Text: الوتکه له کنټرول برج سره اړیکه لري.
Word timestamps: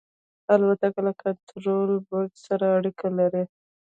الوتکه 0.53 1.01
له 1.05 1.11
کنټرول 1.21 1.91
برج 2.07 2.31
سره 2.47 2.65
اړیکه 2.77 3.07
لري. 3.17 3.43